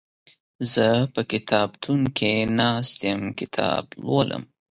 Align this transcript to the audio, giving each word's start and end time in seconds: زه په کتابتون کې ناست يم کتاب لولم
زه 0.73 0.87
په 1.13 1.21
کتابتون 1.31 2.01
کې 2.17 2.31
ناست 2.59 2.99
يم 3.09 3.21
کتاب 3.39 3.83
لولم 4.05 4.43